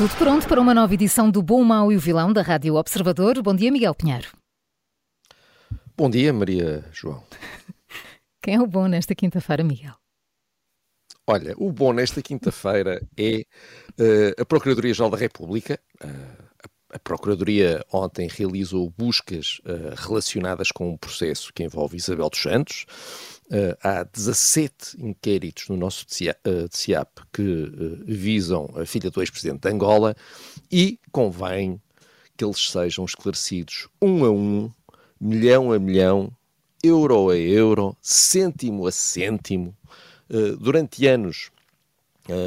Tudo 0.00 0.16
pronto 0.16 0.48
para 0.48 0.58
uma 0.58 0.72
nova 0.72 0.94
edição 0.94 1.30
do 1.30 1.42
Bom, 1.42 1.62
Mau 1.62 1.92
e 1.92 1.96
o 1.98 2.00
Vilão 2.00 2.32
da 2.32 2.40
Rádio 2.40 2.74
Observador. 2.76 3.42
Bom 3.42 3.54
dia, 3.54 3.70
Miguel 3.70 3.94
Pinheiro. 3.94 4.28
Bom 5.94 6.08
dia, 6.08 6.32
Maria 6.32 6.82
João. 6.90 7.22
Quem 8.42 8.54
é 8.54 8.60
o 8.62 8.66
bom 8.66 8.88
nesta 8.88 9.14
quinta-feira, 9.14 9.62
Miguel? 9.62 9.92
Olha, 11.26 11.54
o 11.58 11.70
bom 11.70 11.92
nesta 11.92 12.22
quinta-feira 12.22 13.06
é 13.14 13.40
uh, 13.98 14.40
a 14.40 14.44
Procuradoria-Geral 14.46 15.10
da 15.10 15.18
República. 15.18 15.78
Uh, 16.02 16.48
a 16.94 16.98
Procuradoria 16.98 17.84
ontem 17.92 18.26
realizou 18.26 18.90
buscas 18.96 19.60
uh, 19.66 19.94
relacionadas 19.96 20.72
com 20.72 20.90
um 20.90 20.96
processo 20.96 21.52
que 21.52 21.62
envolve 21.62 21.98
Isabel 21.98 22.30
dos 22.30 22.40
Santos. 22.40 22.86
Uh, 23.50 23.76
há 23.82 24.04
17 24.04 25.04
inquéritos 25.04 25.68
no 25.68 25.76
nosso 25.76 26.06
DCIAP 26.06 27.18
uh, 27.18 27.26
que 27.32 27.42
uh, 27.42 28.04
visam 28.06 28.70
a 28.76 28.86
filha 28.86 29.10
do 29.10 29.20
ex-presidente 29.20 29.62
de 29.62 29.68
Angola 29.68 30.14
e 30.70 31.00
convém 31.10 31.82
que 32.36 32.44
eles 32.44 32.70
sejam 32.70 33.04
esclarecidos 33.04 33.88
um 34.00 34.24
a 34.24 34.30
um, 34.30 34.70
milhão 35.20 35.72
a 35.72 35.80
milhão, 35.80 36.30
euro 36.80 37.30
a 37.30 37.36
euro, 37.36 37.96
cêntimo 38.00 38.86
a 38.86 38.92
cêntimo. 38.92 39.76
durante 40.58 41.06
anos, 41.06 41.50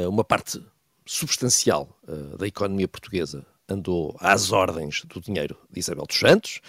uma 0.08 0.24
parte 0.24 0.60
substancial 1.06 1.88
da 2.36 2.46
economia 2.46 2.88
portuguesa 2.88 3.46
andou 3.68 4.16
às 4.18 4.50
ordens 4.50 5.04
do 5.04 5.20
dinheiro 5.20 5.56
de 5.70 5.78
Isabel 5.78 6.06
dos 6.06 6.18
Santos. 6.18 6.60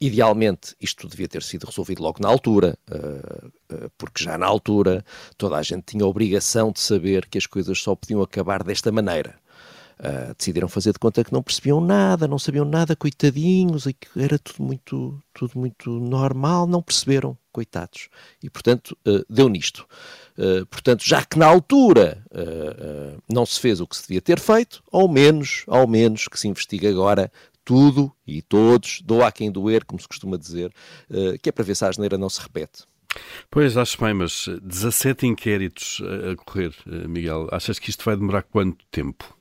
Idealmente, 0.00 0.76
isto 0.80 1.08
devia 1.08 1.26
ter 1.26 1.42
sido 1.42 1.64
resolvido 1.64 2.02
logo 2.02 2.18
na 2.20 2.28
altura, 2.28 2.78
uh, 2.90 3.46
uh, 3.46 3.90
porque 3.96 4.22
já 4.22 4.36
na 4.36 4.46
altura 4.46 5.04
toda 5.38 5.56
a 5.56 5.62
gente 5.62 5.84
tinha 5.86 6.04
a 6.04 6.08
obrigação 6.08 6.70
de 6.70 6.80
saber 6.80 7.26
que 7.26 7.38
as 7.38 7.46
coisas 7.46 7.80
só 7.80 7.94
podiam 7.94 8.20
acabar 8.20 8.62
desta 8.62 8.92
maneira. 8.92 9.38
Uh, 9.98 10.34
decidiram 10.36 10.68
fazer 10.68 10.92
de 10.92 10.98
conta 10.98 11.24
que 11.24 11.32
não 11.32 11.42
percebiam 11.42 11.80
nada, 11.80 12.28
não 12.28 12.38
sabiam 12.38 12.66
nada, 12.66 12.94
coitadinhos, 12.94 13.86
e 13.86 13.94
que 13.94 14.08
era 14.16 14.38
tudo 14.38 14.62
muito, 14.62 15.18
tudo 15.32 15.58
muito 15.58 15.88
normal, 15.88 16.66
não 16.66 16.82
perceberam, 16.82 17.38
coitados. 17.50 18.10
E, 18.42 18.50
portanto, 18.50 18.94
deu 19.30 19.48
nisto. 19.48 19.86
portanto, 20.68 21.02
já 21.02 21.24
que 21.24 21.38
na 21.38 21.46
altura 21.46 22.22
não 23.26 23.46
se 23.46 23.58
fez 23.58 23.80
o 23.80 23.86
que 23.86 23.96
se 23.96 24.02
devia 24.02 24.20
ter 24.20 24.38
feito, 24.38 24.82
ao 24.92 25.08
menos, 25.08 25.64
ao 25.66 25.86
menos 25.86 26.28
que 26.28 26.38
se 26.38 26.46
investigue 26.46 26.86
agora 26.86 27.32
tudo 27.66 28.12
e 28.24 28.40
todos, 28.40 29.02
doa 29.02 29.26
a 29.26 29.32
quem 29.32 29.50
doer, 29.50 29.84
como 29.84 30.00
se 30.00 30.06
costuma 30.06 30.38
dizer, 30.38 30.72
uh, 31.10 31.36
que 31.42 31.48
é 31.48 31.52
para 31.52 31.64
ver 31.64 31.74
se 31.74 31.84
a 31.84 31.88
asneira 31.88 32.16
não 32.16 32.30
se 32.30 32.40
repete. 32.40 32.84
Pois, 33.50 33.76
acho 33.76 34.00
bem, 34.00 34.14
mas 34.14 34.46
17 34.62 35.26
inquéritos 35.26 36.00
a 36.30 36.36
correr, 36.36 36.74
eh, 36.86 37.08
Miguel. 37.08 37.48
Achas 37.50 37.78
que 37.78 37.88
isto 37.88 38.04
vai 38.04 38.14
demorar 38.14 38.42
quanto 38.42 38.84
tempo? 38.90 39.36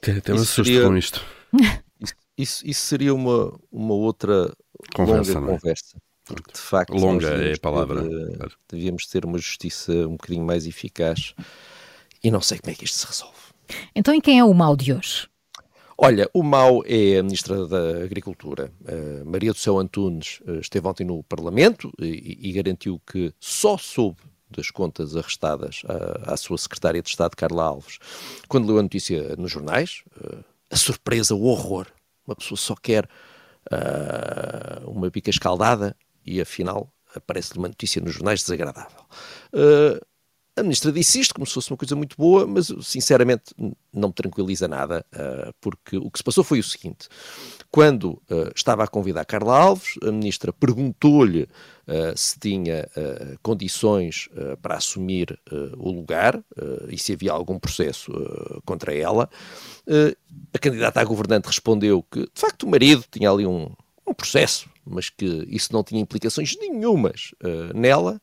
Até 0.00 0.32
me 0.32 0.38
assusto 0.38 0.64
seria... 0.64 0.86
com 0.86 0.96
isto. 0.96 1.24
Isso, 2.00 2.14
isso, 2.36 2.66
isso, 2.66 2.80
seria 2.80 3.14
uma, 3.14 3.58
uma 3.70 3.94
outra 3.94 4.52
conversa, 4.94 5.38
longa 5.38 5.52
é? 5.52 5.54
conversa. 5.54 5.96
Porque 6.24 6.52
de 6.52 6.58
facto 6.58 6.94
longa 6.94 7.28
é 7.28 7.54
a 7.54 7.58
palavra. 7.58 8.02
Ter, 8.02 8.36
claro. 8.36 8.52
Devíamos 8.68 9.06
ter 9.06 9.24
uma 9.24 9.38
justiça 9.38 9.92
um 9.92 10.12
bocadinho 10.12 10.44
mais 10.44 10.66
eficaz 10.66 11.34
e 12.22 12.30
não 12.30 12.40
sei 12.40 12.58
como 12.58 12.72
é 12.72 12.74
que 12.74 12.84
isto 12.84 12.98
se 12.98 13.06
resolve. 13.06 13.38
Então, 13.94 14.14
e 14.14 14.20
quem 14.20 14.38
é 14.38 14.44
o 14.44 14.52
mal 14.52 14.76
de 14.76 14.92
hoje? 14.92 15.28
Olha, 15.96 16.28
o 16.34 16.42
mau 16.42 16.82
é 16.86 17.18
a 17.18 17.22
Ministra 17.22 17.66
da 17.66 18.02
Agricultura. 18.02 18.72
Uh, 18.80 19.24
Maria 19.24 19.52
do 19.52 19.58
Céu 19.58 19.78
Antunes 19.78 20.40
uh, 20.46 20.58
esteve 20.58 20.86
ontem 20.88 21.04
no 21.04 21.22
Parlamento 21.22 21.92
e, 22.00 22.48
e, 22.48 22.52
garantiu 22.52 23.00
que 23.06 23.32
só 23.38 23.78
soube 23.78 24.18
das 24.50 24.70
contas 24.70 25.16
arrestadas 25.16 25.82
à, 25.86 26.34
à, 26.34 26.36
sua 26.36 26.58
Secretária 26.58 27.00
de 27.00 27.08
Estado, 27.08 27.36
Carla 27.36 27.64
Alves, 27.64 27.98
quando 28.48 28.66
leu 28.66 28.78
a 28.78 28.82
notícia 28.82 29.36
nos 29.36 29.52
jornais. 29.52 30.02
Uh, 30.16 30.44
a 30.70 30.76
surpresa, 30.76 31.34
o 31.34 31.44
horror. 31.44 31.86
Uma 32.26 32.34
pessoa 32.34 32.58
só 32.58 32.74
quer 32.74 33.08
uma 34.86 35.08
bica 35.10 35.30
escaldada 35.30 35.96
e 36.24 36.40
afinal 36.40 36.92
aparece-lhe 37.14 37.58
uma 37.58 37.68
notícia 37.68 38.00
nos 38.00 38.14
jornais 38.14 38.40
desagradável. 38.40 39.04
A 40.56 40.62
ministra 40.62 40.92
disse 40.92 41.18
isto 41.18 41.34
como 41.34 41.44
se 41.44 41.52
fosse 41.52 41.72
uma 41.72 41.76
coisa 41.76 41.96
muito 41.96 42.16
boa, 42.16 42.46
mas 42.46 42.72
sinceramente 42.82 43.52
não 43.92 44.08
me 44.08 44.14
tranquiliza 44.14 44.68
nada, 44.68 45.04
uh, 45.12 45.52
porque 45.60 45.96
o 45.96 46.08
que 46.08 46.18
se 46.18 46.22
passou 46.22 46.44
foi 46.44 46.60
o 46.60 46.62
seguinte: 46.62 47.08
quando 47.72 48.22
uh, 48.30 48.52
estava 48.54 48.84
a 48.84 48.86
convidar 48.86 49.24
Carla 49.24 49.58
Alves, 49.58 49.94
a 50.00 50.12
ministra 50.12 50.52
perguntou-lhe 50.52 51.42
uh, 51.42 52.16
se 52.16 52.38
tinha 52.38 52.88
condições 53.42 54.28
para 54.62 54.76
assumir 54.76 55.38
o 55.76 55.90
lugar 55.90 56.40
e 56.88 56.98
se 56.98 57.12
havia 57.12 57.32
algum 57.32 57.58
processo 57.58 58.12
contra 58.64 58.94
ela. 58.94 59.28
a 60.52 60.58
candidata 60.58 61.00
a 61.00 61.04
governante 61.04 61.46
respondeu 61.46 62.02
que, 62.02 62.20
de 62.20 62.40
facto, 62.40 62.62
o 62.64 62.70
marido 62.70 63.04
tinha 63.10 63.30
ali 63.30 63.46
um, 63.46 63.70
um 64.06 64.14
processo, 64.14 64.68
mas 64.84 65.10
que 65.10 65.46
isso 65.48 65.72
não 65.72 65.82
tinha 65.82 66.00
implicações 66.00 66.56
nenhumas 66.58 67.32
nela. 67.74 68.20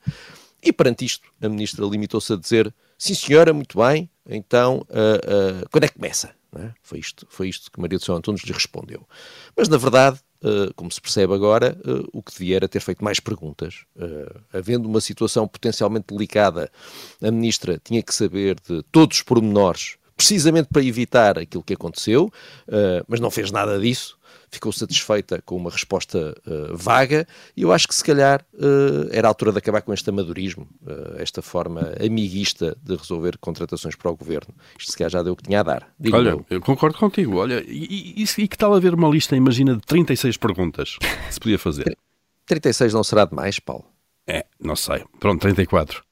E 0.63 0.71
perante 0.71 1.05
isto, 1.05 1.27
a 1.41 1.49
ministra 1.49 1.85
limitou-se 1.85 2.31
a 2.31 2.35
dizer: 2.35 2.73
sim, 2.97 3.15
senhora, 3.15 3.53
muito 3.53 3.77
bem, 3.77 4.09
então 4.25 4.85
uh, 4.89 5.63
uh, 5.63 5.69
quando 5.71 5.85
é 5.85 5.87
que 5.87 5.95
começa? 5.95 6.33
É? 6.53 6.71
Foi, 6.83 6.99
isto, 6.99 7.25
foi 7.29 7.47
isto 7.47 7.71
que 7.71 7.79
Maria 7.79 7.97
do 7.97 8.03
Céu 8.03 8.13
Antunes 8.13 8.43
lhe 8.43 8.51
respondeu. 8.51 9.07
Mas, 9.55 9.69
na 9.69 9.77
verdade, 9.77 10.19
uh, 10.43 10.73
como 10.75 10.91
se 10.91 10.99
percebe 10.99 11.33
agora, 11.33 11.77
o 12.11 12.21
que 12.21 12.33
devia 12.33 12.57
era 12.57 12.67
ter 12.67 12.81
feito 12.81 13.01
mais 13.01 13.21
perguntas. 13.21 13.85
havendo 14.51 14.85
uma 14.85 14.99
situação 14.99 15.47
potencialmente 15.47 16.07
delicada, 16.13 16.69
a 17.23 17.31
ministra 17.31 17.79
tinha 17.81 18.03
que 18.03 18.13
saber 18.13 18.59
de 18.59 18.83
todos 18.91 19.17
os 19.17 19.23
pormenores 19.23 19.95
precisamente 20.17 20.67
para 20.67 20.83
evitar 20.83 21.39
aquilo 21.39 21.63
que 21.63 21.73
aconteceu, 21.73 22.29
mas 23.07 23.21
não 23.21 23.31
fez 23.31 23.49
nada 23.49 23.79
disso 23.79 24.19
ficou 24.51 24.71
satisfeita 24.71 25.41
com 25.45 25.55
uma 25.55 25.71
resposta 25.71 26.35
uh, 26.45 26.75
vaga 26.75 27.25
e 27.55 27.61
eu 27.61 27.71
acho 27.71 27.87
que 27.87 27.95
se 27.95 28.03
calhar 28.03 28.45
uh, 28.53 29.09
era 29.11 29.27
a 29.27 29.29
altura 29.29 29.53
de 29.53 29.59
acabar 29.59 29.81
com 29.81 29.93
este 29.93 30.09
amadorismo, 30.09 30.67
uh, 30.83 31.15
esta 31.17 31.41
forma 31.41 31.93
amiguista 32.03 32.77
de 32.83 32.95
resolver 32.95 33.37
contratações 33.37 33.95
para 33.95 34.11
o 34.11 34.15
governo. 34.15 34.53
Isto 34.77 34.91
se 34.91 34.97
calhar 34.97 35.09
já 35.09 35.23
deu 35.23 35.33
o 35.33 35.35
que 35.35 35.43
tinha 35.43 35.61
a 35.61 35.63
dar. 35.63 35.93
Digo 35.97 36.17
Olha, 36.17 36.31
eu. 36.31 36.45
eu. 36.49 36.61
concordo 36.61 36.97
contigo. 36.97 37.37
Olha, 37.37 37.63
e, 37.65 38.15
e, 38.17 38.23
e 38.23 38.47
que 38.47 38.57
tal 38.57 38.73
haver 38.73 38.93
uma 38.93 39.07
lista, 39.07 39.35
imagina, 39.35 39.75
de 39.75 39.81
36 39.81 40.35
perguntas 40.37 40.97
que 40.97 41.33
se 41.33 41.39
podia 41.39 41.57
fazer? 41.57 41.97
36 42.45 42.93
não 42.93 43.03
será 43.03 43.23
demais, 43.23 43.59
Paulo? 43.59 43.85
É, 44.27 44.45
não 44.59 44.75
sei. 44.75 45.03
Pronto, 45.19 45.41
34. 45.41 46.03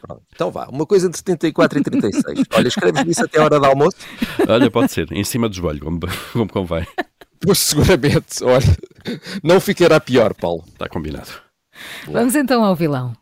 Pronto. 0.00 0.22
Então 0.34 0.50
vá, 0.50 0.66
uma 0.66 0.84
coisa 0.84 1.06
entre 1.06 1.18
74 1.18 1.78
e 1.78 1.82
36. 1.82 2.40
Olha, 2.52 2.68
escreves 2.68 3.06
isso 3.06 3.24
até 3.24 3.40
a 3.40 3.44
hora 3.44 3.58
do 3.58 3.66
almoço? 3.66 3.96
Olha, 4.48 4.70
pode 4.70 4.92
ser, 4.92 5.10
em 5.12 5.24
cima 5.24 5.48
do 5.48 5.54
joelho, 5.54 5.80
como, 5.80 6.00
como 6.32 6.48
convém. 6.48 6.86
Pois 7.44 7.58
seguramente, 7.58 8.42
olha, 8.42 8.76
não 9.42 9.60
ficará 9.60 10.00
pior, 10.00 10.34
Paulo. 10.34 10.64
Está 10.68 10.88
combinado. 10.88 11.30
Vamos 12.06 12.34
então 12.34 12.64
ao 12.64 12.74
vilão. 12.74 13.16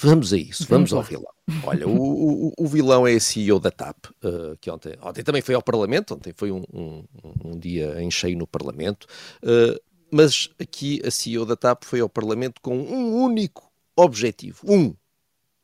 Vamos 0.00 0.32
a 0.32 0.36
isso, 0.36 0.64
vamos, 0.68 0.92
ao 0.92 1.02
vilão. 1.02 1.32
Olha, 1.64 1.88
o, 1.88 2.48
o, 2.48 2.52
o, 2.56 2.66
vilão 2.68 3.04
é 3.04 3.14
a 3.14 3.20
CEO 3.20 3.58
da 3.58 3.70
TAP, 3.70 3.96
uh, 4.22 4.56
que 4.60 4.70
ontem, 4.70 4.96
ontem 5.02 5.24
também 5.24 5.42
foi 5.42 5.56
ao 5.56 5.62
Parlamento, 5.62 6.14
ontem 6.14 6.32
foi 6.36 6.52
um, 6.52 6.62
um, 6.72 7.04
um 7.44 7.58
dia 7.58 8.00
em 8.00 8.08
cheio 8.08 8.38
no 8.38 8.46
Parlamento, 8.46 9.08
uh, 9.42 9.76
mas 10.08 10.50
aqui 10.60 11.02
a 11.04 11.10
CEO 11.10 11.44
da 11.44 11.56
TAP 11.56 11.82
foi 11.82 11.98
ao 12.00 12.08
Parlamento 12.08 12.60
com 12.60 12.78
um 12.78 13.24
único 13.24 13.72
objetivo, 13.96 14.60
um, 14.72 14.94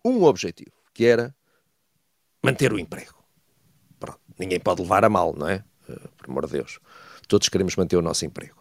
um 0.04 0.24
objetivo, 0.24 0.72
que 0.92 1.04
era 1.04 1.32
manter 2.42 2.72
o 2.72 2.78
emprego. 2.78 3.14
Pronto, 4.00 4.20
ninguém 4.36 4.58
pode 4.58 4.82
levar 4.82 5.04
a 5.04 5.08
mal, 5.08 5.32
não 5.36 5.48
é? 5.48 5.64
Uh, 5.88 6.08
por 6.16 6.28
amor 6.28 6.46
de 6.46 6.54
Deus. 6.54 6.80
Todos 7.26 7.48
queremos 7.48 7.76
manter 7.76 7.96
o 7.96 8.02
nosso 8.02 8.24
emprego. 8.24 8.56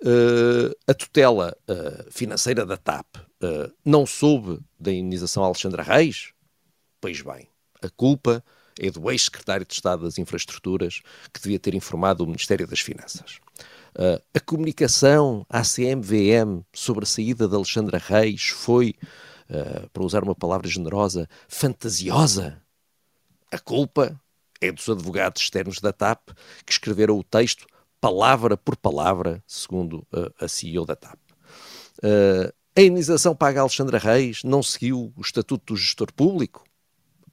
Uh, 0.00 0.72
a 0.86 0.94
tutela 0.94 1.56
uh, 1.68 2.12
financeira 2.12 2.64
da 2.64 2.76
TAP 2.76 3.16
uh, 3.16 3.72
não 3.84 4.06
soube 4.06 4.60
da 4.78 4.92
indenização 4.92 5.42
Alexandra 5.42 5.82
Reis? 5.82 6.32
Pois 7.00 7.20
bem, 7.20 7.48
a 7.82 7.90
culpa 7.90 8.44
é 8.78 8.92
do 8.92 9.10
ex-secretário 9.10 9.66
de 9.66 9.74
Estado 9.74 10.04
das 10.04 10.16
Infraestruturas 10.16 11.00
que 11.34 11.40
devia 11.42 11.58
ter 11.58 11.74
informado 11.74 12.22
o 12.22 12.26
Ministério 12.26 12.66
das 12.66 12.78
Finanças. 12.78 13.40
A 14.32 14.38
comunicação 14.38 15.44
à 15.48 15.62
CMVM 15.62 16.62
sobre 16.72 17.02
a 17.02 17.06
saída 17.06 17.48
de 17.48 17.56
Alexandra 17.56 17.98
Reis 17.98 18.50
foi, 18.50 18.94
para 19.92 20.04
usar 20.04 20.22
uma 20.22 20.36
palavra 20.36 20.68
generosa, 20.68 21.28
fantasiosa. 21.48 22.62
A 23.50 23.58
culpa 23.58 24.20
é 24.60 24.70
dos 24.70 24.88
advogados 24.88 25.42
externos 25.42 25.80
da 25.80 25.92
TAP 25.92 26.30
que 26.64 26.72
escreveram 26.72 27.18
o 27.18 27.24
texto 27.24 27.66
palavra 28.00 28.56
por 28.56 28.76
palavra, 28.76 29.42
segundo 29.46 30.06
uh, 30.12 30.32
a 30.40 30.48
CEO 30.48 30.84
da 30.84 30.96
TAP. 30.96 31.18
a 32.76 32.80
indenização 32.80 33.34
paga 33.34 33.60
a 33.60 33.62
Alexandra 33.62 33.98
Reis 33.98 34.42
não 34.44 34.62
seguiu 34.62 35.12
o 35.16 35.20
estatuto 35.20 35.74
do 35.74 35.76
gestor 35.76 36.12
público. 36.12 36.64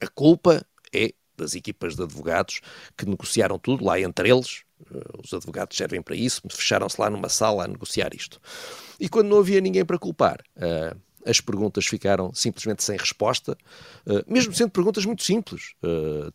A 0.00 0.08
culpa 0.08 0.64
é 0.92 1.12
das 1.36 1.54
equipas 1.54 1.94
de 1.94 2.02
advogados 2.02 2.60
que 2.96 3.06
negociaram 3.06 3.58
tudo 3.58 3.84
lá 3.84 4.00
entre 4.00 4.30
eles. 4.30 4.64
Uh, 4.90 5.20
os 5.22 5.32
advogados 5.32 5.76
servem 5.76 6.02
para 6.02 6.14
isso, 6.14 6.42
fecharam-se 6.50 7.00
lá 7.00 7.08
numa 7.08 7.28
sala 7.28 7.64
a 7.64 7.68
negociar 7.68 8.14
isto. 8.14 8.40
E 8.98 9.08
quando 9.08 9.28
não 9.28 9.38
havia 9.38 9.60
ninguém 9.60 9.84
para 9.84 9.98
culpar, 9.98 10.40
uh, 10.56 10.98
as 11.24 11.40
perguntas 11.40 11.86
ficaram 11.86 12.32
simplesmente 12.34 12.84
sem 12.84 12.96
resposta, 12.96 13.56
uh, 14.06 14.24
mesmo 14.26 14.54
sendo 14.54 14.70
perguntas 14.70 15.04
muito 15.04 15.22
simples, 15.22 15.74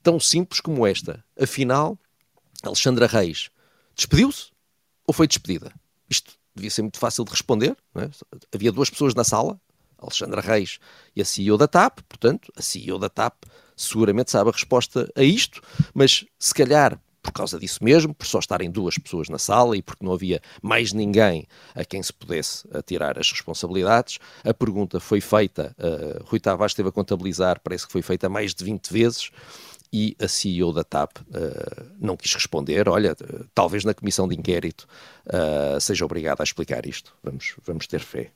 tão 0.04 0.20
simples 0.20 0.60
como 0.60 0.86
esta. 0.86 1.24
Afinal, 1.40 1.98
Alexandra 2.64 3.08
Reis 3.08 3.50
despediu-se 4.02 4.52
ou 5.08 5.14
foi 5.14 5.28
despedida? 5.28 5.74
Isto 6.10 6.34
devia 6.56 6.70
ser 6.70 6.82
muito 6.82 7.00
fácil 7.00 7.24
de 7.24 7.32
responder. 7.32 7.76
É? 7.96 8.10
Havia 8.54 8.72
duas 8.72 8.90
pessoas 8.90 9.14
na 9.14 9.24
sala, 9.24 9.60
Alexandra 9.98 10.42
Reis 10.42 10.80
e 11.16 11.22
a 11.22 11.26
CEO 11.26 11.58
da 11.58 11.68
TAP, 11.68 12.00
portanto, 12.10 12.52
a 12.56 12.62
CEO 12.62 12.98
da 12.98 13.10
TAP 13.10 13.44
seguramente 13.78 14.32
sabe 14.32 14.50
a 14.50 14.54
resposta 14.54 15.12
a 15.16 15.24
isto, 15.24 15.62
mas 15.94 16.26
se 16.40 16.54
calhar 16.54 17.00
por 17.22 17.32
causa 17.32 17.60
disso 17.60 17.84
mesmo, 17.84 18.14
por 18.14 18.26
só 18.26 18.40
estarem 18.40 18.72
duas 18.72 18.98
pessoas 18.98 19.30
na 19.30 19.38
sala 19.38 19.78
e 19.78 19.82
porque 19.82 20.04
não 20.04 20.12
havia 20.12 20.42
mais 20.62 20.92
ninguém 20.92 21.46
a 21.76 21.86
quem 21.86 22.02
se 22.02 22.12
pudesse 22.12 22.68
atirar 22.74 23.20
as 23.20 23.32
responsabilidades, 23.32 24.18
a 24.44 24.54
pergunta 24.54 25.00
foi 25.00 25.22
feita, 25.22 25.76
uh, 25.78 26.24
Rui 26.26 26.40
Tavares 26.40 26.72
esteve 26.72 26.90
a 26.90 26.92
contabilizar, 26.92 27.60
parece 27.64 27.86
que 27.86 27.92
foi 27.92 28.02
feita 28.02 28.28
mais 28.28 28.56
de 28.56 28.64
20 28.64 28.92
vezes, 28.92 29.30
e 29.92 30.16
a 30.20 30.28
CEO 30.28 30.72
da 30.72 30.84
TAP 30.84 31.18
uh, 31.18 31.92
não 32.00 32.16
quis 32.16 32.34
responder. 32.34 32.88
Olha, 32.88 33.16
talvez 33.54 33.84
na 33.84 33.94
comissão 33.94 34.28
de 34.28 34.36
inquérito 34.36 34.88
uh, 35.28 35.80
seja 35.80 36.06
obrigada 36.06 36.42
a 36.42 36.46
explicar 36.46 36.86
isto. 36.86 37.14
Vamos, 37.24 37.56
vamos 37.66 37.88
ter 37.88 38.00
fé. 38.00 38.32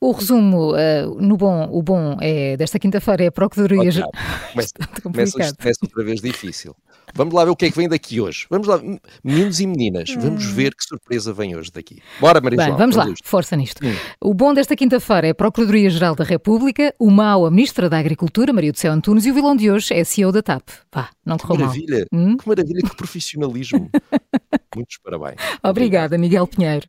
O 0.00 0.12
resumo, 0.12 0.72
uh, 0.72 1.20
no 1.20 1.36
bom, 1.36 1.68
o 1.70 1.82
bom 1.82 2.16
é 2.20 2.56
desta 2.56 2.78
quinta-feira 2.78 3.24
é 3.24 3.26
a 3.28 3.32
Procuradoria. 3.32 3.90
Okay. 3.90 4.02
Começa, 4.52 4.72
começa, 5.02 5.54
começa 5.56 5.78
outra 5.82 6.04
vez 6.04 6.20
difícil. 6.20 6.74
Vamos 7.14 7.32
lá 7.34 7.44
ver 7.44 7.50
o 7.50 7.56
que 7.56 7.66
é 7.66 7.70
que 7.70 7.76
vem 7.76 7.88
daqui 7.88 8.20
hoje. 8.20 8.46
Vamos 8.50 8.66
lá, 8.66 8.80
meninos 9.22 9.60
e 9.60 9.66
meninas, 9.66 10.14
vamos 10.14 10.46
hum. 10.46 10.54
ver 10.54 10.74
que 10.74 10.84
surpresa 10.84 11.32
vem 11.32 11.56
hoje 11.56 11.70
daqui. 11.70 12.02
Bora, 12.20 12.40
Maria 12.40 12.56
Bem, 12.56 12.76
vamos 12.76 12.96
lá, 12.96 13.08
isto. 13.08 13.26
força 13.26 13.56
nisto. 13.56 13.84
Hum. 13.86 13.94
O 14.20 14.34
bom 14.34 14.52
desta 14.52 14.74
quinta-feira 14.74 15.28
é 15.28 15.30
a 15.30 15.34
Procuradoria-Geral 15.34 16.14
da 16.16 16.24
República, 16.24 16.94
o 16.98 17.10
mau 17.10 17.46
a 17.46 17.50
Ministra 17.50 17.88
da 17.88 17.98
Agricultura, 17.98 18.52
Maria 18.52 18.72
do 18.72 18.78
Céu 18.78 18.92
Antunes, 18.92 19.26
e 19.26 19.30
o 19.30 19.34
vilão 19.34 19.54
de 19.54 19.70
hoje 19.70 19.94
é 19.94 20.00
a 20.00 20.04
CEO 20.04 20.32
da 20.32 20.42
TAP. 20.42 20.68
Vá, 20.92 21.10
não 21.24 21.38
correu 21.38 21.66
mal. 21.66 21.68
Maravilha, 21.68 22.06
hum? 22.12 22.36
que 22.36 22.48
maravilha, 22.48 22.82
que 22.82 22.96
profissionalismo. 22.96 23.90
Muitos 24.74 24.98
parabéns. 24.98 25.36
Obrigada, 25.62 26.18
Miguel 26.18 26.46
Pinheiro. 26.48 26.88